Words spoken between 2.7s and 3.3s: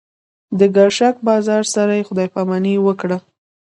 وکړه.